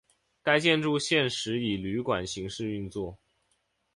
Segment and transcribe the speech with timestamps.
[0.41, 3.19] 该建筑现时以旅馆形式运作。